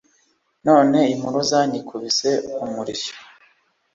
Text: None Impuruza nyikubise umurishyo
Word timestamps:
None 0.65 0.99
Impuruza 1.13 1.59
nyikubise 1.69 2.29
umurishyo 2.65 3.13